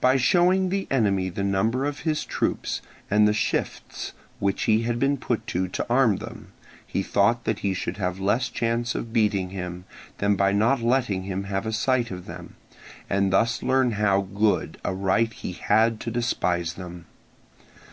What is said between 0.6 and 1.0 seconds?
the